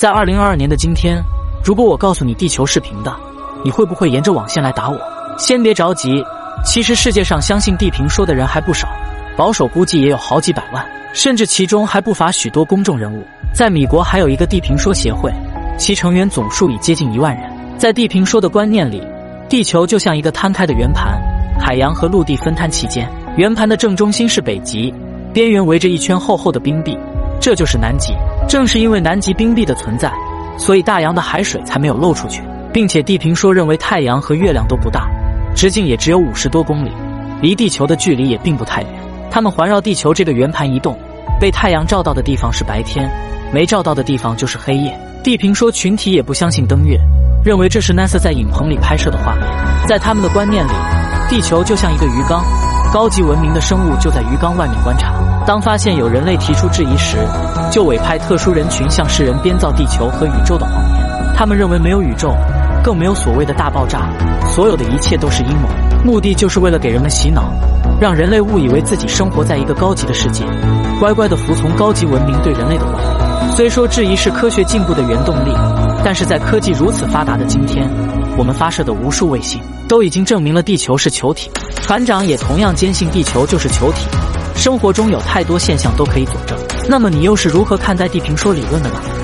[0.00, 1.22] 在二零二二年的今天，
[1.62, 3.14] 如果我告诉你地球是平的，
[3.62, 4.98] 你会不会沿着网线来打我？
[5.36, 6.24] 先别着急，
[6.64, 8.88] 其实世界上相信地平说的人还不少，
[9.36, 10.82] 保守估计也有好几百万，
[11.12, 13.22] 甚至其中还不乏许多公众人物。
[13.52, 15.30] 在米国还有一个地平说协会，
[15.76, 17.52] 其成员总数已接近一万人。
[17.76, 19.06] 在地平说的观念里，
[19.50, 21.20] 地球就像一个摊开的圆盘，
[21.60, 23.06] 海洋和陆地分摊其间，
[23.36, 24.94] 圆盘的正中心是北极，
[25.34, 26.96] 边缘围着一圈厚厚的冰壁，
[27.40, 28.14] 这就是南极。
[28.48, 30.12] 正是因为南极冰壁的存在，
[30.58, 35.08] 所以大洋的海水才没有漏出去，并且地平说认为太阳和月亮都不大，
[35.54, 36.90] 直径也只有五十多公里，
[37.40, 38.90] 离地球的距离也并不太远。
[39.30, 40.98] 它们环绕地球这个圆盘移动，
[41.40, 43.08] 被太阳照到的地方是白天，
[43.52, 44.98] 没照到的地方就是黑夜。
[45.22, 46.98] 地平说群体也不相信登月，
[47.44, 49.44] 认为这是 NASA 在影棚里拍摄的画面。
[49.86, 50.72] 在他们的观念里，
[51.28, 52.42] 地球就像一个鱼缸，
[52.92, 55.12] 高级文明的生物就在鱼缸外面观察。
[55.46, 57.18] 当发现有人类提出质疑时，
[57.70, 61.34] 就委派特殊人群向世人编造地球和宇宙的谎言。
[61.36, 62.34] 他们认为没有宇宙，
[62.82, 64.10] 更没有所谓的大爆炸，
[64.44, 65.68] 所有的一切都是阴谋，
[66.04, 67.44] 目的就是为了给人们洗脑，
[68.00, 70.44] 让人类误以为自己生活在一个高级的世界，
[70.98, 73.54] 乖乖的服从高级文明对人类的管理。
[73.54, 75.54] 虽说质疑是科学进步的原动力，
[76.04, 77.88] 但是在科技如此发达的今天，
[78.36, 81.50] 我们发射的无数卫星都已经证明了地球是球体，
[81.82, 84.06] 船长也同样坚信地球就是球体。
[84.56, 86.58] 生活中有太多现象都可以佐证，
[86.88, 89.19] 那么你又是如何看待地平说理论的呢？